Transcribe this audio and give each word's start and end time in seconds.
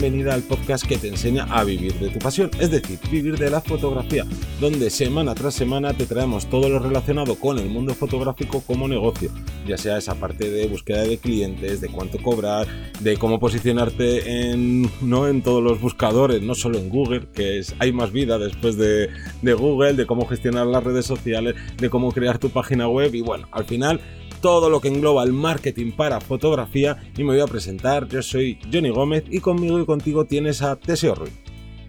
bienvenida 0.00 0.32
al 0.32 0.42
podcast 0.42 0.86
que 0.86 0.96
te 0.96 1.08
enseña 1.08 1.44
a 1.50 1.62
vivir 1.62 1.92
de 1.92 2.08
tu 2.08 2.18
pasión, 2.20 2.50
es 2.58 2.70
decir, 2.70 2.98
vivir 3.10 3.36
de 3.36 3.50
la 3.50 3.60
fotografía, 3.60 4.24
donde 4.58 4.88
semana 4.88 5.34
tras 5.34 5.52
semana 5.52 5.92
te 5.92 6.06
traemos 6.06 6.48
todo 6.48 6.70
lo 6.70 6.78
relacionado 6.78 7.34
con 7.34 7.58
el 7.58 7.68
mundo 7.68 7.94
fotográfico 7.94 8.62
como 8.62 8.88
negocio, 8.88 9.30
ya 9.66 9.76
sea 9.76 9.98
esa 9.98 10.14
parte 10.14 10.50
de 10.50 10.68
búsqueda 10.68 11.02
de 11.02 11.18
clientes, 11.18 11.82
de 11.82 11.88
cuánto 11.88 12.16
cobrar, 12.16 12.66
de 13.00 13.18
cómo 13.18 13.38
posicionarte 13.38 14.50
en, 14.50 14.90
no 15.02 15.28
en 15.28 15.42
todos 15.42 15.62
los 15.62 15.78
buscadores, 15.82 16.40
no 16.40 16.54
solo 16.54 16.78
en 16.78 16.88
Google, 16.88 17.26
que 17.34 17.58
es, 17.58 17.74
hay 17.78 17.92
más 17.92 18.10
vida 18.10 18.38
después 18.38 18.78
de, 18.78 19.10
de 19.42 19.52
Google, 19.52 19.92
de 19.92 20.06
cómo 20.06 20.26
gestionar 20.26 20.66
las 20.66 20.82
redes 20.82 21.04
sociales, 21.04 21.56
de 21.76 21.90
cómo 21.90 22.10
crear 22.10 22.38
tu 22.38 22.48
página 22.48 22.88
web 22.88 23.14
y 23.14 23.20
bueno, 23.20 23.48
al 23.52 23.66
final 23.66 24.00
todo 24.40 24.70
lo 24.70 24.80
que 24.80 24.88
engloba 24.88 25.22
el 25.22 25.32
marketing 25.32 25.92
para 25.92 26.20
fotografía 26.20 26.96
y 27.16 27.24
me 27.24 27.32
voy 27.32 27.40
a 27.40 27.46
presentar. 27.46 28.08
Yo 28.08 28.22
soy 28.22 28.58
Johnny 28.72 28.90
Gómez 28.90 29.24
y 29.30 29.40
conmigo 29.40 29.78
y 29.80 29.84
contigo 29.84 30.24
tienes 30.24 30.62
a 30.62 30.76
Teseo 30.76 31.14
Ruiz. 31.14 31.32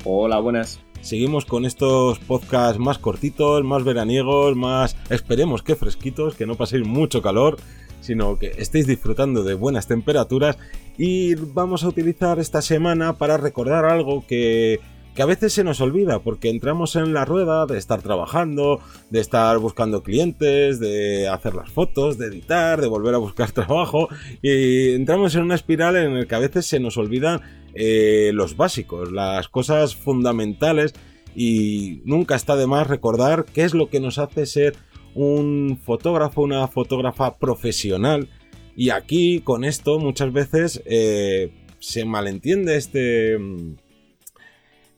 Hola, 0.04 0.40
buenas. 0.40 0.80
Seguimos 1.02 1.46
con 1.46 1.66
estos 1.66 2.20
podcasts 2.20 2.80
más 2.80 3.00
cortitos, 3.00 3.64
más 3.64 3.84
veraniegos, 3.84 4.56
más 4.56 4.96
esperemos 5.10 5.64
que 5.64 5.76
fresquitos, 5.76 6.36
que 6.36 6.46
no 6.46 6.56
paséis 6.56 6.86
mucho 6.86 7.22
calor, 7.22 7.58
sino 8.02 8.38
que 8.38 8.52
estéis 8.58 8.86
disfrutando 8.86 9.44
de 9.44 9.54
buenas 9.54 9.88
temperaturas 9.88 10.58
y 10.98 11.36
vamos 11.36 11.84
a 11.84 11.88
utilizar 11.88 12.40
esta 12.40 12.62
semana 12.62 13.14
para 13.14 13.38
recordar 13.38 13.86
algo 13.86 14.26
que 14.28 14.80
que 15.16 15.22
a 15.22 15.26
veces 15.26 15.54
se 15.54 15.64
nos 15.64 15.82
olvida 15.82 16.20
porque 16.20 16.50
entramos 16.50 16.96
en 16.96 17.14
la 17.14 17.26
rueda 17.26 17.66
de 17.66 17.78
estar 17.78 18.02
trabajando, 18.02 18.80
de 19.10 19.20
estar 19.20 19.58
buscando 19.58 20.04
clientes, 20.04 20.80
de 20.80 21.28
hacer 21.28 21.54
las 21.54 21.70
fotos, 21.70 22.18
de 22.18 22.28
editar, 22.28 22.80
de 22.80 22.88
volver 22.88 23.16
a 23.16 23.18
buscar 23.20 23.52
trabajo 23.54 24.08
y 24.42 24.92
entramos 24.94 25.36
en 25.36 25.44
una 25.44 25.56
espiral 25.56 25.96
en 25.98 26.20
la 26.20 26.26
que 26.26 26.36
a 26.36 26.40
veces 26.40 26.66
se 26.66 26.80
nos 26.80 26.98
olvidan 26.98 27.42
eh, 27.74 28.32
los 28.34 28.56
básicos, 28.56 29.12
las 29.12 29.50
cosas 29.50 29.96
fundamentales 29.96 30.94
y 31.36 32.02
nunca 32.06 32.36
está 32.36 32.56
de 32.56 32.68
más 32.68 32.88
recordar 32.88 33.46
qué 33.46 33.64
es 33.64 33.74
lo 33.74 33.90
que 33.90 34.00
nos 34.00 34.18
hace 34.18 34.46
ser 34.46 34.76
un 35.14 35.80
fotógrafo, 35.82 36.42
una 36.42 36.68
fotógrafa 36.68 37.38
profesional. 37.38 38.30
Y 38.76 38.90
aquí 38.90 39.42
con 39.42 39.64
esto 39.66 40.00
muchas 40.00 40.32
veces 40.32 40.82
eh, 40.86 41.52
se 41.80 42.06
malentiende 42.06 42.78
este 42.78 43.38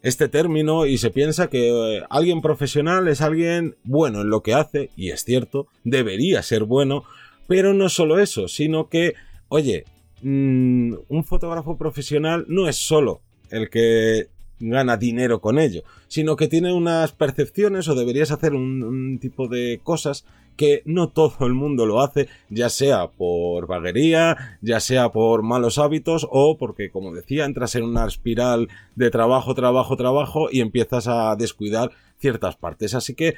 este 0.03 0.27
término 0.27 0.85
y 0.85 0.97
se 0.97 1.09
piensa 1.09 1.49
que 1.49 1.69
eh, 1.69 2.03
alguien 2.09 2.41
profesional 2.41 3.07
es 3.07 3.21
alguien 3.21 3.75
bueno 3.83 4.21
en 4.21 4.29
lo 4.29 4.43
que 4.43 4.53
hace, 4.53 4.91
y 4.95 5.09
es 5.09 5.23
cierto, 5.23 5.67
debería 5.83 6.43
ser 6.43 6.65
bueno, 6.65 7.05
pero 7.47 7.73
no 7.73 7.89
solo 7.89 8.19
eso, 8.19 8.47
sino 8.49 8.89
que, 8.89 9.15
oye, 9.47 9.85
mm, 10.21 10.93
un 11.07 11.23
fotógrafo 11.23 11.77
profesional 11.77 12.45
no 12.49 12.67
es 12.67 12.75
solo 12.75 13.21
el 13.49 13.69
que 13.69 14.27
gana 14.69 14.97
dinero 14.97 15.42
con 15.42 15.59
ello, 15.59 15.83
sino 16.08 16.36
que 16.36 16.47
tiene 16.47 16.73
unas 16.73 17.11
percepciones 17.11 17.88
o 17.88 17.95
deberías 17.95 18.31
hacer 18.31 18.53
un 18.53 19.20
tipo 19.20 19.47
de 19.47 19.80
cosas 19.83 20.25
que 20.55 20.83
no 20.86 21.09
todo 21.09 21.45
el 21.45 21.53
mundo 21.53 21.86
lo 21.86 22.02
hace, 22.02 22.28
ya 22.50 22.70
sea 22.70 23.08
por 23.08 23.67
vaguería, 23.67 24.58
ya 24.61 24.80
sea 24.80 25.11
por 25.11 25.44
malos 25.44 25.78
hábitos 25.78 26.28
o 26.30 26.58
porque, 26.58 26.92
como 26.92 27.14
decía, 27.14 27.45
entras 27.45 27.75
en 27.75 27.83
una 27.83 28.05
espiral 28.05 28.70
de 28.95 29.09
trabajo, 29.09 29.55
trabajo, 29.55 29.97
trabajo 29.97 30.50
y 30.52 30.61
empiezas 30.61 31.08
a 31.08 31.36
descuidar 31.36 31.92
ciertas 32.20 32.55
partes. 32.55 32.94
Así 32.94 33.16
que 33.16 33.36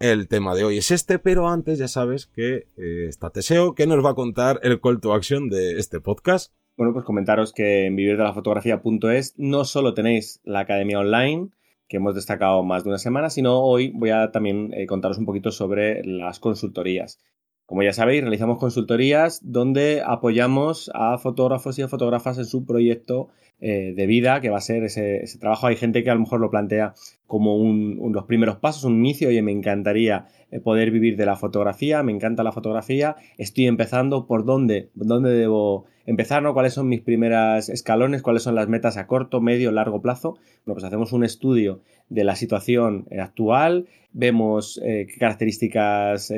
el 0.00 0.28
tema 0.28 0.54
de 0.54 0.64
hoy 0.64 0.78
es 0.78 0.90
este, 0.90 1.18
pero 1.18 1.48
antes 1.48 1.78
ya 1.78 1.88
sabes 1.88 2.26
que 2.26 2.66
eh, 2.76 3.06
está 3.08 3.30
Teseo, 3.30 3.74
que 3.74 3.86
nos 3.86 4.04
va 4.04 4.10
a 4.10 4.14
contar 4.14 4.60
el 4.62 4.80
call 4.80 5.00
to 5.00 5.12
action 5.12 5.48
de 5.48 5.78
este 5.78 6.00
podcast. 6.00 6.52
Bueno, 6.78 6.92
pues 6.92 7.04
comentaros 7.04 7.52
que 7.52 7.86
en 7.86 7.96
vivirdelafotografía.es 7.96 9.34
no 9.36 9.64
solo 9.64 9.94
tenéis 9.94 10.40
la 10.44 10.60
academia 10.60 11.00
online, 11.00 11.48
que 11.88 11.96
hemos 11.96 12.14
destacado 12.14 12.62
más 12.62 12.84
de 12.84 12.90
una 12.90 12.98
semana, 12.98 13.30
sino 13.30 13.58
hoy 13.58 13.90
voy 13.96 14.10
a 14.10 14.30
también 14.30 14.72
eh, 14.72 14.86
contaros 14.86 15.18
un 15.18 15.26
poquito 15.26 15.50
sobre 15.50 16.04
las 16.04 16.38
consultorías. 16.38 17.18
Como 17.66 17.82
ya 17.82 17.92
sabéis, 17.92 18.20
realizamos 18.22 18.58
consultorías 18.58 19.40
donde 19.42 20.02
apoyamos 20.06 20.88
a 20.94 21.18
fotógrafos 21.18 21.76
y 21.80 21.82
a 21.82 21.88
fotógrafas 21.88 22.38
en 22.38 22.44
su 22.44 22.64
proyecto 22.64 23.28
eh, 23.60 23.92
de 23.96 24.06
vida, 24.06 24.40
que 24.40 24.50
va 24.50 24.58
a 24.58 24.60
ser 24.60 24.84
ese, 24.84 25.24
trabajo. 25.40 25.66
Hay 25.66 25.74
gente 25.74 26.04
que 26.04 26.10
a 26.10 26.14
lo 26.14 26.20
mejor 26.20 26.38
lo 26.38 26.48
plantea 26.48 26.94
como 27.26 27.56
un, 27.56 27.98
los 28.12 28.26
primeros 28.26 28.58
pasos, 28.58 28.84
un 28.84 29.04
inicio, 29.04 29.30
oye, 29.30 29.42
me 29.42 29.50
encantaría 29.50 30.26
eh, 30.52 30.60
poder 30.60 30.92
vivir 30.92 31.16
de 31.16 31.26
la 31.26 31.34
fotografía, 31.34 32.04
me 32.04 32.12
encanta 32.12 32.44
la 32.44 32.52
fotografía, 32.52 33.16
estoy 33.36 33.66
empezando, 33.66 34.28
¿por 34.28 34.44
dónde? 34.44 34.90
¿Dónde 34.94 35.30
debo 35.30 35.86
empezar? 36.08 36.42
¿no? 36.42 36.54
¿Cuáles 36.54 36.74
son 36.74 36.88
mis 36.88 37.00
primeras 37.00 37.68
escalones? 37.68 38.22
¿Cuáles 38.22 38.42
son 38.42 38.54
las 38.54 38.68
metas 38.68 38.96
a 38.96 39.06
corto, 39.06 39.40
medio, 39.40 39.70
largo 39.70 40.02
plazo? 40.02 40.32
Bueno, 40.64 40.74
pues 40.74 40.84
hacemos 40.84 41.12
un 41.12 41.24
estudio 41.24 41.80
de 42.08 42.24
la 42.24 42.36
situación 42.36 43.06
eh, 43.10 43.20
actual, 43.20 43.86
vemos 44.12 44.80
qué 44.82 45.14
características 45.18 46.32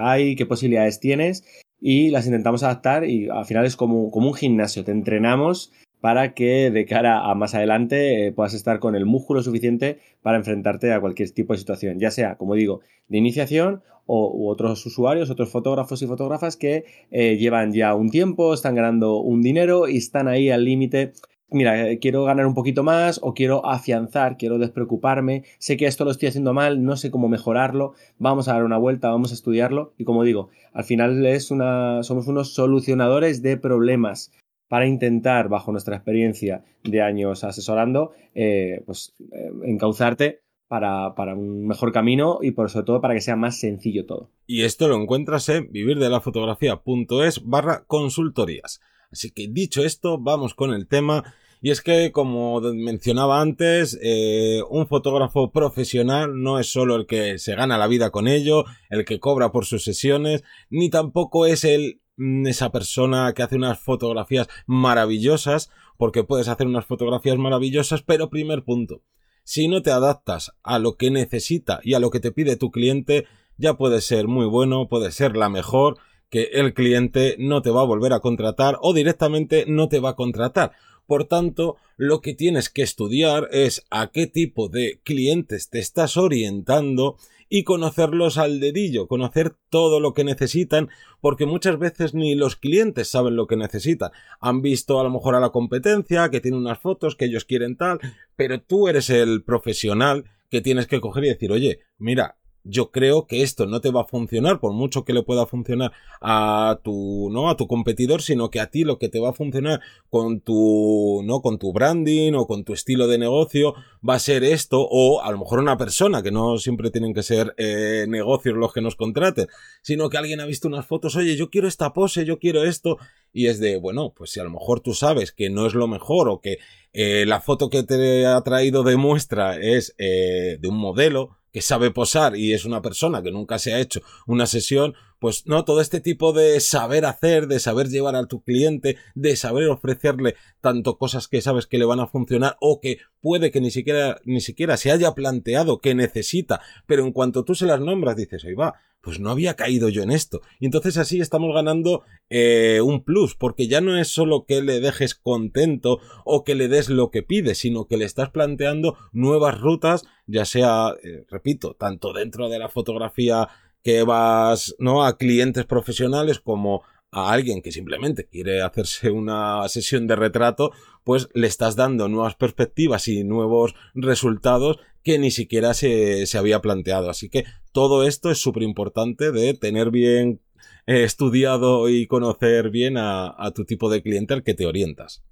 hay, 0.00 0.36
qué 0.36 0.46
posibilidades 0.46 1.00
tienes 1.00 1.44
y 1.80 2.10
las 2.10 2.26
intentamos 2.26 2.62
adaptar 2.62 3.04
y 3.04 3.28
al 3.28 3.44
final 3.44 3.66
es 3.66 3.76
como, 3.76 4.10
como 4.10 4.28
un 4.28 4.34
gimnasio, 4.34 4.84
te 4.84 4.92
entrenamos 4.92 5.72
para 6.00 6.34
que 6.34 6.70
de 6.70 6.84
cara 6.86 7.30
a 7.30 7.34
más 7.34 7.54
adelante 7.54 8.26
eh, 8.26 8.32
puedas 8.32 8.54
estar 8.54 8.78
con 8.78 8.94
el 8.94 9.06
músculo 9.06 9.42
suficiente 9.42 9.98
para 10.22 10.36
enfrentarte 10.36 10.92
a 10.92 11.00
cualquier 11.00 11.30
tipo 11.30 11.52
de 11.52 11.58
situación, 11.58 11.98
ya 11.98 12.10
sea, 12.10 12.36
como 12.36 12.54
digo, 12.54 12.80
de 13.08 13.18
iniciación 13.18 13.82
o 14.06 14.48
otros 14.50 14.86
usuarios, 14.86 15.30
otros 15.30 15.50
fotógrafos 15.50 16.00
y 16.02 16.06
fotógrafas 16.06 16.56
que 16.56 16.84
eh, 17.10 17.36
llevan 17.36 17.72
ya 17.72 17.94
un 17.94 18.08
tiempo, 18.08 18.54
están 18.54 18.74
ganando 18.76 19.18
un 19.18 19.42
dinero 19.42 19.88
y 19.88 19.96
están 19.96 20.28
ahí 20.28 20.50
al 20.50 20.64
límite. 20.64 21.12
Mira, 21.50 21.88
eh, 21.88 21.98
quiero 22.00 22.24
ganar 22.24 22.46
un 22.46 22.54
poquito 22.54 22.82
más 22.82 23.20
o 23.22 23.32
quiero 23.34 23.66
afianzar, 23.66 24.36
quiero 24.36 24.58
despreocuparme, 24.58 25.44
sé 25.58 25.76
que 25.76 25.86
esto 25.86 26.04
lo 26.04 26.10
estoy 26.10 26.28
haciendo 26.28 26.52
mal, 26.52 26.84
no 26.84 26.96
sé 26.96 27.10
cómo 27.10 27.28
mejorarlo, 27.28 27.94
vamos 28.18 28.48
a 28.48 28.54
dar 28.54 28.64
una 28.64 28.78
vuelta, 28.78 29.10
vamos 29.10 29.30
a 29.30 29.34
estudiarlo 29.34 29.92
y 29.96 30.04
como 30.04 30.24
digo, 30.24 30.48
al 30.72 30.84
final 30.84 31.24
es 31.24 31.52
una, 31.52 32.02
somos 32.02 32.26
unos 32.26 32.52
solucionadores 32.52 33.42
de 33.42 33.56
problemas 33.56 34.32
para 34.68 34.86
intentar, 34.86 35.48
bajo 35.48 35.72
nuestra 35.72 35.96
experiencia 35.96 36.64
de 36.82 37.02
años 37.02 37.44
asesorando, 37.44 38.12
eh, 38.34 38.82
pues 38.86 39.14
eh, 39.32 39.50
encauzarte 39.64 40.40
para, 40.68 41.12
un 41.34 41.66
mejor 41.66 41.92
camino 41.92 42.38
y 42.42 42.50
por 42.50 42.70
sobre 42.70 42.86
todo 42.86 43.00
para 43.00 43.14
que 43.14 43.20
sea 43.20 43.36
más 43.36 43.60
sencillo 43.60 44.06
todo. 44.06 44.30
Y 44.46 44.62
esto 44.62 44.88
lo 44.88 44.96
encuentras 44.96 45.48
en 45.48 45.70
vivirdelafotografía.es 45.70 47.44
barra 47.44 47.84
consultorías. 47.86 48.80
Así 49.10 49.30
que 49.30 49.48
dicho 49.48 49.84
esto, 49.84 50.18
vamos 50.18 50.54
con 50.54 50.72
el 50.72 50.88
tema. 50.88 51.34
Y 51.62 51.70
es 51.70 51.80
que, 51.80 52.12
como 52.12 52.60
mencionaba 52.60 53.40
antes, 53.40 53.98
eh, 54.02 54.60
un 54.68 54.86
fotógrafo 54.86 55.52
profesional 55.52 56.42
no 56.42 56.58
es 56.58 56.70
solo 56.70 56.96
el 56.96 57.06
que 57.06 57.38
se 57.38 57.54
gana 57.54 57.78
la 57.78 57.86
vida 57.86 58.10
con 58.10 58.28
ello, 58.28 58.64
el 58.90 59.04
que 59.04 59.20
cobra 59.20 59.52
por 59.52 59.64
sus 59.64 59.82
sesiones, 59.82 60.44
ni 60.68 60.90
tampoco 60.90 61.46
es 61.46 61.64
el 61.64 62.00
esa 62.44 62.70
persona 62.70 63.32
que 63.34 63.42
hace 63.42 63.56
unas 63.56 63.78
fotografías 63.78 64.48
maravillosas, 64.66 65.70
porque 65.96 66.24
puedes 66.24 66.48
hacer 66.48 66.66
unas 66.66 66.86
fotografías 66.86 67.38
maravillosas, 67.38 68.02
pero 68.02 68.30
primer 68.30 68.64
punto, 68.64 69.02
si 69.44 69.68
no 69.68 69.82
te 69.82 69.90
adaptas 69.90 70.52
a 70.62 70.78
lo 70.78 70.96
que 70.96 71.10
necesita 71.10 71.80
y 71.82 71.94
a 71.94 72.00
lo 72.00 72.10
que 72.10 72.20
te 72.20 72.32
pide 72.32 72.56
tu 72.56 72.70
cliente, 72.70 73.26
ya 73.58 73.74
puede 73.74 74.00
ser 74.00 74.28
muy 74.28 74.46
bueno, 74.46 74.88
puede 74.88 75.12
ser 75.12 75.36
la 75.36 75.48
mejor, 75.48 75.98
que 76.30 76.50
el 76.52 76.74
cliente 76.74 77.36
no 77.38 77.62
te 77.62 77.70
va 77.70 77.82
a 77.82 77.86
volver 77.86 78.12
a 78.12 78.20
contratar 78.20 78.78
o 78.80 78.92
directamente 78.92 79.64
no 79.68 79.88
te 79.88 80.00
va 80.00 80.10
a 80.10 80.16
contratar. 80.16 80.72
Por 81.06 81.24
tanto, 81.24 81.76
lo 81.96 82.20
que 82.20 82.34
tienes 82.34 82.68
que 82.68 82.82
estudiar 82.82 83.48
es 83.52 83.84
a 83.90 84.08
qué 84.08 84.26
tipo 84.26 84.68
de 84.68 85.00
clientes 85.04 85.70
te 85.70 85.78
estás 85.78 86.16
orientando 86.16 87.16
y 87.48 87.64
conocerlos 87.64 88.38
al 88.38 88.60
dedillo, 88.60 89.06
conocer 89.06 89.54
todo 89.70 90.00
lo 90.00 90.14
que 90.14 90.24
necesitan, 90.24 90.88
porque 91.20 91.46
muchas 91.46 91.78
veces 91.78 92.14
ni 92.14 92.34
los 92.34 92.56
clientes 92.56 93.08
saben 93.08 93.36
lo 93.36 93.46
que 93.46 93.56
necesitan. 93.56 94.10
Han 94.40 94.62
visto 94.62 95.00
a 95.00 95.04
lo 95.04 95.10
mejor 95.10 95.34
a 95.34 95.40
la 95.40 95.50
competencia, 95.50 96.30
que 96.30 96.40
tiene 96.40 96.56
unas 96.56 96.78
fotos 96.78 97.16
que 97.16 97.26
ellos 97.26 97.44
quieren 97.44 97.76
tal, 97.76 98.00
pero 98.36 98.60
tú 98.60 98.88
eres 98.88 99.10
el 99.10 99.42
profesional 99.44 100.24
que 100.50 100.60
tienes 100.60 100.86
que 100.86 101.00
coger 101.00 101.24
y 101.24 101.28
decir, 101.28 101.52
oye, 101.52 101.80
mira, 101.98 102.36
yo 102.68 102.90
creo 102.90 103.26
que 103.26 103.42
esto 103.42 103.66
no 103.66 103.80
te 103.80 103.90
va 103.90 104.02
a 104.02 104.06
funcionar 104.06 104.60
por 104.60 104.72
mucho 104.72 105.04
que 105.04 105.12
le 105.12 105.22
pueda 105.22 105.46
funcionar 105.46 105.92
a 106.20 106.80
tu 106.82 107.30
no 107.30 107.48
a 107.48 107.56
tu 107.56 107.66
competidor 107.66 108.22
sino 108.22 108.50
que 108.50 108.60
a 108.60 108.70
ti 108.70 108.84
lo 108.84 108.98
que 108.98 109.08
te 109.08 109.20
va 109.20 109.30
a 109.30 109.32
funcionar 109.32 109.80
con 110.10 110.40
tu 110.40 111.22
no 111.24 111.40
con 111.40 111.58
tu 111.58 111.72
branding 111.72 112.34
o 112.34 112.46
con 112.46 112.64
tu 112.64 112.72
estilo 112.72 113.06
de 113.06 113.18
negocio 113.18 113.74
va 114.06 114.14
a 114.14 114.18
ser 114.18 114.44
esto 114.44 114.86
o 114.88 115.22
a 115.22 115.30
lo 115.30 115.38
mejor 115.38 115.60
una 115.60 115.76
persona 115.76 116.22
que 116.22 116.30
no 116.30 116.58
siempre 116.58 116.90
tienen 116.90 117.14
que 117.14 117.22
ser 117.22 117.54
eh, 117.56 118.06
negocios 118.08 118.56
los 118.56 118.72
que 118.72 118.80
nos 118.80 118.96
contraten 118.96 119.46
sino 119.82 120.08
que 120.08 120.18
alguien 120.18 120.40
ha 120.40 120.46
visto 120.46 120.68
unas 120.68 120.86
fotos 120.86 121.16
oye 121.16 121.36
yo 121.36 121.50
quiero 121.50 121.68
esta 121.68 121.92
pose 121.92 122.24
yo 122.24 122.38
quiero 122.38 122.64
esto 122.64 122.98
y 123.32 123.46
es 123.46 123.60
de 123.60 123.76
bueno 123.76 124.12
pues 124.16 124.30
si 124.30 124.40
a 124.40 124.44
lo 124.44 124.50
mejor 124.50 124.80
tú 124.80 124.94
sabes 124.94 125.32
que 125.32 125.50
no 125.50 125.66
es 125.66 125.74
lo 125.74 125.86
mejor 125.86 126.28
o 126.28 126.40
que 126.40 126.58
eh, 126.92 127.26
la 127.26 127.40
foto 127.40 127.68
que 127.68 127.82
te 127.82 128.26
ha 128.26 128.40
traído 128.40 128.82
de 128.82 128.96
muestra 128.96 129.58
es 129.60 129.94
eh, 129.98 130.56
de 130.58 130.68
un 130.68 130.78
modelo 130.78 131.36
que 131.56 131.62
sabe 131.62 131.90
posar 131.90 132.36
y 132.36 132.52
es 132.52 132.66
una 132.66 132.82
persona 132.82 133.22
que 133.22 133.32
nunca 133.32 133.58
se 133.58 133.72
ha 133.72 133.80
hecho 133.80 134.02
una 134.26 134.44
sesión, 134.44 134.92
pues 135.18 135.46
no, 135.46 135.64
todo 135.64 135.80
este 135.80 136.02
tipo 136.02 136.34
de 136.34 136.60
saber 136.60 137.06
hacer, 137.06 137.46
de 137.46 137.60
saber 137.60 137.88
llevar 137.88 138.14
a 138.14 138.26
tu 138.26 138.42
cliente, 138.42 138.98
de 139.14 139.36
saber 139.36 139.70
ofrecerle 139.70 140.34
tanto 140.60 140.98
cosas 140.98 141.28
que 141.28 141.40
sabes 141.40 141.66
que 141.66 141.78
le 141.78 141.86
van 141.86 142.00
a 142.00 142.08
funcionar 142.08 142.58
o 142.60 142.78
que 142.78 142.98
puede 143.22 143.50
que 143.50 143.62
ni 143.62 143.70
siquiera, 143.70 144.20
ni 144.26 144.42
siquiera 144.42 144.76
se 144.76 144.90
haya 144.90 145.14
planteado 145.14 145.80
que 145.80 145.94
necesita, 145.94 146.60
pero 146.84 147.06
en 147.06 147.12
cuanto 147.12 147.42
tú 147.42 147.54
se 147.54 147.64
las 147.64 147.80
nombras 147.80 148.16
dices, 148.16 148.44
ahí 148.44 148.52
va, 148.52 148.74
pues 149.06 149.20
no 149.20 149.30
había 149.30 149.54
caído 149.54 149.88
yo 149.88 150.02
en 150.02 150.10
esto. 150.10 150.40
Y 150.58 150.66
entonces 150.66 150.96
así 150.96 151.20
estamos 151.20 151.54
ganando 151.54 152.02
eh, 152.28 152.80
un 152.82 153.04
plus, 153.04 153.36
porque 153.36 153.68
ya 153.68 153.80
no 153.80 153.96
es 153.96 154.08
solo 154.08 154.46
que 154.46 154.62
le 154.62 154.80
dejes 154.80 155.14
contento 155.14 156.00
o 156.24 156.42
que 156.42 156.56
le 156.56 156.66
des 156.66 156.88
lo 156.88 157.12
que 157.12 157.22
pide, 157.22 157.54
sino 157.54 157.86
que 157.86 157.98
le 157.98 158.04
estás 158.04 158.30
planteando 158.30 158.96
nuevas 159.12 159.60
rutas, 159.60 160.02
ya 160.26 160.44
sea, 160.44 160.92
eh, 161.04 161.24
repito, 161.30 161.76
tanto 161.78 162.12
dentro 162.12 162.48
de 162.48 162.58
la 162.58 162.68
fotografía 162.68 163.48
que 163.84 164.02
vas, 164.02 164.74
¿no? 164.80 165.04
A 165.04 165.16
clientes 165.16 165.66
profesionales 165.66 166.40
como 166.40 166.82
a 167.12 167.30
alguien 167.30 167.62
que 167.62 167.70
simplemente 167.70 168.26
quiere 168.26 168.60
hacerse 168.60 169.12
una 169.12 169.68
sesión 169.68 170.08
de 170.08 170.16
retrato, 170.16 170.72
pues 171.04 171.28
le 171.32 171.46
estás 171.46 171.76
dando 171.76 172.08
nuevas 172.08 172.34
perspectivas 172.34 173.06
y 173.06 173.22
nuevos 173.22 173.76
resultados 173.94 174.80
que 175.06 175.20
ni 175.20 175.30
siquiera 175.30 175.72
se, 175.72 176.26
se 176.26 176.36
había 176.36 176.60
planteado. 176.60 177.08
Así 177.08 177.28
que 177.28 177.44
todo 177.70 178.04
esto 178.04 178.28
es 178.28 178.38
súper 178.38 178.64
importante 178.64 179.30
de 179.30 179.54
tener 179.54 179.92
bien 179.92 180.40
eh, 180.88 181.04
estudiado 181.04 181.88
y 181.88 182.08
conocer 182.08 182.70
bien 182.70 182.96
a, 182.98 183.52
tu 183.54 183.64
tipo 183.64 183.88
de 183.88 184.02
cliente 184.02 184.34
al 184.34 184.42
que 184.42 184.54
te 184.54 184.66
orientas. 184.66 185.22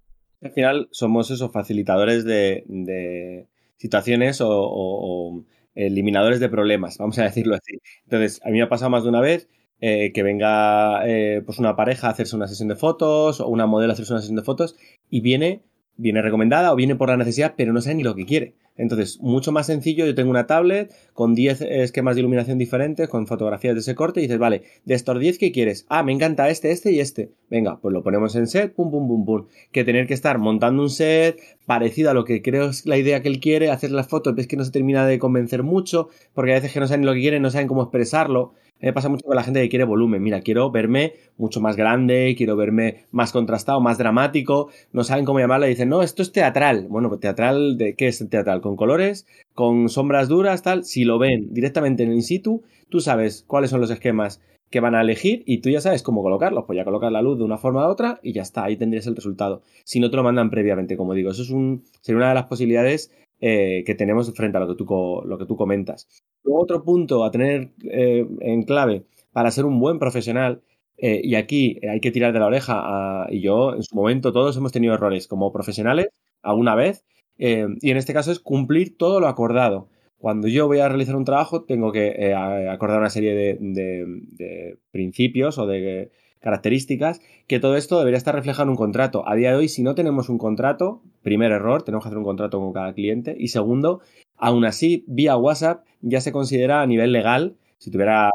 Al 0.41 0.53
final 0.53 0.89
somos 0.93 1.33
esos 1.33 1.51
facilitadores 1.51 2.25
de, 2.25 3.49
situaciones 3.77 4.39
o 4.41 5.45
eliminadores 5.75 6.39
de 6.39 6.49
problemas, 6.49 6.97
vamos 6.99 7.19
a 7.19 7.25
decirlo 7.25 7.57
así. 7.57 7.81
Entonces, 8.05 8.41
a 8.45 8.51
mí 8.51 8.59
me 8.59 8.63
ha 8.63 8.69
pasado 8.69 8.91
más 8.91 9.03
de 9.03 9.09
una 9.09 9.21
vez 9.21 9.49
eh, 9.81 10.13
que 10.13 10.23
venga 10.23 11.05
eh, 11.05 11.43
pues 11.45 11.59
una 11.59 11.75
pareja 11.75 12.07
a 12.07 12.11
hacerse 12.11 12.37
una 12.37 12.47
sesión 12.47 12.69
de 12.69 12.77
fotos 12.77 13.41
o 13.41 13.49
una 13.49 13.67
modelo 13.67 13.91
a 13.91 13.95
hacerse 13.95 14.13
una 14.13 14.21
sesión 14.21 14.37
de 14.37 14.45
fotos 14.45 14.77
y 15.11 15.21
viene, 15.21 15.63
viene 15.97 16.23
recomendada 16.23 16.73
o 16.73 16.77
viene 16.77 16.95
por 16.95 17.09
la 17.09 17.17
necesidad, 17.17 17.55
pero 17.57 17.73
no 17.73 17.81
sabe 17.81 17.97
ni 17.97 18.05
lo 18.05 18.15
que 18.15 18.25
quiere. 18.25 18.55
Entonces, 18.77 19.21
mucho 19.21 19.53
más 19.53 19.67
sencillo, 19.67 20.05
yo 20.05 20.15
tengo 20.15 20.31
una 20.31 20.47
tablet 20.47 20.93
con 21.13 21.35
10 21.35 21.61
esquemas 21.61 22.17
de 22.17 22.23
iluminación 22.23 22.59
diferentes, 22.59 23.09
con 23.09 23.27
fotografías 23.27 23.75
de 23.75 23.81
ese 23.81 23.95
corte, 23.95 24.21
y 24.21 24.25
dices, 24.25 24.39
vale, 24.39 24.63
de 24.85 24.95
estos 24.95 25.19
10, 25.19 25.39
¿qué 25.39 25.53
quieres? 25.53 25.87
Ah, 25.89 26.03
me 26.03 26.13
encanta 26.13 26.49
este, 26.49 26.73
este 26.73 26.91
y 26.91 27.01
este. 27.01 27.31
Venga, 27.49 27.79
pues 27.81 27.93
lo 27.93 28.03
ponemos 28.03 28.35
en 28.35 28.49
set, 28.49 28.75
pum, 28.75 28.91
pum, 28.91 29.07
pum, 29.07 29.25
pum. 29.25 29.47
Que 29.71 29.85
tener 29.85 30.07
que 30.09 30.15
estar 30.15 30.39
montando 30.39 30.83
un 30.83 30.91
set 30.91 31.39
parecido 31.67 32.11
a 32.11 32.15
lo 32.15 32.25
que 32.25 32.43
creo 32.43 32.71
es 32.71 32.85
la 32.85 32.99
idea 32.99 33.23
que 33.23 33.29
él 33.29 33.39
quiere, 33.39 33.71
hacer 33.71 33.93
las 33.93 34.09
fotos, 34.09 34.35
ves 34.35 34.49
que 34.49 34.57
no 34.57 34.65
se 34.65 34.73
termina 34.73 35.07
de 35.07 35.19
convencer 35.19 35.63
mucho, 35.63 36.09
porque 36.35 36.51
a 36.53 36.55
veces 36.55 36.73
que 36.73 36.81
no 36.81 36.89
saben 36.89 37.07
lo 37.07 37.15
que 37.15 37.21
quieren, 37.21 37.43
no 37.43 37.51
saben 37.51 37.69
cómo 37.69 37.83
expresarlo 37.83 38.55
me 38.85 38.93
pasa 38.93 39.09
mucho 39.09 39.25
con 39.25 39.35
la 39.35 39.43
gente 39.43 39.63
que 39.63 39.69
quiere 39.71 39.85
volumen. 39.85 40.23
Mira, 40.23 40.43
quiero 40.43 40.71
verme 40.71 41.15
mucho 41.39 41.61
más 41.61 41.75
grande, 41.75 42.35
quiero 42.37 42.55
verme 42.55 43.07
más 43.13 43.33
contrastado, 43.33 43.81
más 43.81 43.97
dramático. 43.97 44.69
No 44.93 45.05
saben 45.05 45.25
cómo 45.25 45.39
llamarlo 45.39 45.67
y 45.67 45.71
dicen, 45.71 45.89
no, 45.89 46.03
esto 46.03 46.23
es 46.23 46.33
teatral. 46.33 46.87
Bueno, 46.91 47.09
pues 47.09 47.21
teatral, 47.21 47.79
¿de 47.79 47.95
qué 47.95 48.09
es 48.09 48.29
teatral? 48.29 48.61
¿Con 48.65 48.77
colores? 48.77 49.27
¿Con 49.53 49.91
sombras 49.91 50.27
duras? 50.27 50.63
Tal. 50.63 50.85
Si 50.85 51.05
lo 51.05 51.19
ven 51.19 51.53
directamente 51.53 52.03
en 52.03 52.15
in 52.15 52.23
situ, 52.23 52.63
tú 52.89 53.01
sabes 53.01 53.45
cuáles 53.47 53.69
son 53.69 53.83
los 53.83 53.91
esquemas 53.91 54.41
que 54.71 54.81
van 54.81 54.95
a 54.95 55.03
elegir 55.03 55.43
y 55.45 55.59
tú 55.59 55.69
ya 55.69 55.83
sabes 55.83 56.03
cómo 56.03 56.23
colocarlos. 56.23 56.65
Pues 56.65 56.79
ya 56.79 56.85
colocas 56.87 57.13
la 57.13 57.21
luz 57.21 57.37
de 57.37 57.45
una 57.45 57.59
forma 57.59 57.87
u 57.87 57.91
otra 57.91 58.21
y 58.23 58.33
ya 58.33 58.41
está, 58.41 58.65
ahí 58.65 58.79
tendrías 58.79 59.07
el 59.07 59.17
resultado. 59.17 59.61
Si 59.85 60.01
no 60.01 60.09
te 60.09 60.17
lo 60.17 60.23
mandan 60.23 60.49
previamente, 60.49 60.97
como 60.97 61.13
digo, 61.13 61.31
eso 61.31 61.43
es 61.43 61.51
un, 61.51 61.85
sería 62.01 62.17
una 62.17 62.31
de 62.31 62.37
las 62.37 62.47
posibilidades 62.47 63.13
eh, 63.39 63.83
que 63.85 63.95
tenemos 63.95 64.33
frente 64.35 64.57
a 64.57 64.61
lo 64.61 64.67
que 64.67 64.77
tú, 64.77 65.57
comentas. 65.59 66.09
Luego 66.43 66.63
otro 66.63 66.85
punto 66.85 67.23
a 67.23 67.31
tener 67.31 67.69
eh, 67.83 68.27
en 68.41 68.63
clave 68.63 69.05
para 69.33 69.51
ser 69.51 69.67
un 69.67 69.79
buen 69.79 69.99
profesional, 69.99 70.63
eh, 70.97 71.21
y 71.23 71.35
aquí 71.35 71.79
hay 71.87 72.01
que 72.01 72.13
tirar 72.13 72.33
de 72.33 72.39
la 72.39 72.47
oreja, 72.47 73.27
y 73.29 73.43
yo 73.43 73.75
en 73.75 73.83
su 73.83 73.95
momento 73.95 74.33
todos 74.33 74.57
hemos 74.57 74.73
tenido 74.73 74.95
errores 74.95 75.29
como 75.29 75.53
profesionales 75.53 76.09
alguna 76.41 76.75
vez, 76.75 77.05
y 77.39 77.91
en 77.91 77.97
este 77.97 78.13
caso 78.13 78.33
es 78.33 78.39
cumplir 78.39 78.97
todo 78.97 79.21
lo 79.21 79.29
acordado. 79.29 79.89
Cuando 80.19 80.49
yo 80.49 80.67
voy 80.67 80.79
a 80.79 80.89
realizar 80.89 81.17
un 81.17 81.25
trabajo 81.25 81.65
tengo 81.65 81.93
que 81.93 82.35
acordar 82.35 82.99
una 82.99 83.11
serie 83.11 83.35
de 83.35 84.79
principios 84.91 85.59
o 85.59 85.67
de 85.67 86.11
características, 86.45 87.23
que 87.47 87.59
todo 87.59 87.77
esto 87.77 87.99
debería 87.99 88.19
estar 88.19 88.35
reflejado 88.35 88.65
en 88.65 88.71
un 88.71 88.77
contrato. 88.77 89.27
A 89.27 89.35
día 89.35 89.51
de 89.51 89.57
hoy, 89.57 89.69
si 89.69 89.83
no 89.83 89.95
tenemos 89.95 90.29
un 90.29 90.37
contrato, 90.37 91.01
primer 91.23 91.51
error, 91.53 91.83
tenemos 91.83 92.05
que 92.05 92.09
hacer 92.09 92.19
un 92.19 92.25
contrato 92.25 92.61
con 92.61 92.75
cada 92.75 92.93
cliente. 92.93 93.35
Y 93.39 93.49
segundo, 93.49 94.03
aún 94.37 94.67
así, 94.67 95.05
vía 95.09 95.39
WhatsApp 95.39 95.87
ya 96.03 96.21
se 96.21 96.33
considera 96.33 96.83
a 96.83 96.87
nivel 96.87 97.13
legal, 97.13 97.57
si 97.79 97.91
tuviera 97.91 98.31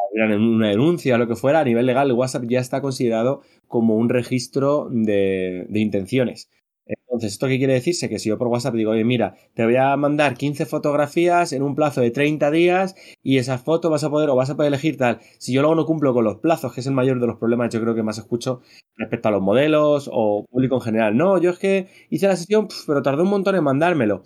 una 0.49 0.69
denuncia 0.69 1.15
o 1.15 1.17
lo 1.19 1.27
que 1.27 1.35
fuera, 1.35 1.59
a 1.59 1.63
nivel 1.63 1.85
legal, 1.85 2.11
WhatsApp 2.11 2.45
ya 2.47 2.59
está 2.59 2.81
considerado 2.81 3.41
como 3.67 3.95
un 3.95 4.09
registro 4.09 4.87
de, 4.89 5.67
de 5.69 5.79
intenciones. 5.79 6.49
Entonces, 6.89 7.33
¿esto 7.33 7.47
qué 7.47 7.57
quiere 7.57 7.73
decirse? 7.73 8.09
Que 8.09 8.19
si 8.19 8.29
yo 8.29 8.37
por 8.37 8.47
WhatsApp 8.47 8.73
digo, 8.75 8.91
oye, 8.91 9.03
mira, 9.03 9.35
te 9.53 9.65
voy 9.65 9.75
a 9.75 9.95
mandar 9.97 10.35
15 10.35 10.65
fotografías 10.65 11.53
en 11.53 11.63
un 11.63 11.75
plazo 11.75 12.01
de 12.01 12.11
30 12.11 12.51
días 12.51 12.95
y 13.23 13.37
esas 13.37 13.61
fotos 13.61 13.91
vas 13.91 14.03
a 14.03 14.09
poder 14.09 14.29
o 14.29 14.35
vas 14.35 14.49
a 14.49 14.55
poder 14.55 14.69
elegir 14.69 14.97
tal. 14.97 15.19
Si 15.37 15.53
yo 15.53 15.61
luego 15.61 15.75
no 15.75 15.85
cumplo 15.85 16.13
con 16.13 16.23
los 16.23 16.37
plazos, 16.37 16.73
que 16.73 16.81
es 16.81 16.87
el 16.87 16.93
mayor 16.93 17.19
de 17.19 17.27
los 17.27 17.37
problemas, 17.37 17.73
yo 17.73 17.81
creo 17.81 17.95
que 17.95 18.03
más 18.03 18.17
escucho 18.17 18.61
respecto 18.95 19.27
a 19.29 19.31
los 19.31 19.41
modelos 19.41 20.09
o 20.11 20.45
público 20.49 20.75
en 20.75 20.81
general. 20.81 21.17
No, 21.17 21.37
yo 21.39 21.51
es 21.51 21.59
que 21.59 21.87
hice 22.09 22.27
la 22.27 22.35
sesión, 22.35 22.67
pero 22.87 23.01
tardé 23.01 23.23
un 23.23 23.29
montón 23.29 23.55
en 23.55 23.63
mandármelo. 23.63 24.23